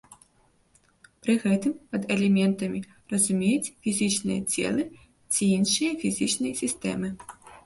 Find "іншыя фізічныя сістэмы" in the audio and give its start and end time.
5.59-7.09